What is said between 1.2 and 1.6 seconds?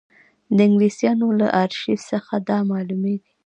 له